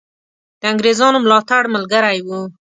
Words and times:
د 0.61 0.61
انګرېزانو 0.71 1.23
ملاتړ 1.25 1.63
ملګری 1.75 2.19
وو. 2.27 2.41